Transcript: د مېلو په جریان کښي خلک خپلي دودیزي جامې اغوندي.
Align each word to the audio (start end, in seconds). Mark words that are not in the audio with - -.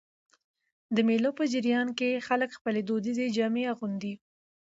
د 0.95 0.97
مېلو 1.07 1.31
په 1.37 1.43
جریان 1.53 1.87
کښي 1.99 2.25
خلک 2.27 2.49
خپلي 2.57 2.81
دودیزي 2.87 3.27
جامې 3.37 3.63
اغوندي. 3.73 4.13